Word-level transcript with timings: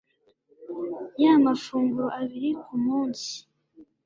Ya 1.21 1.33
mafunguro 1.43 2.07
abiri 2.19 2.49
ku 2.63 2.73
munsi 2.85 3.31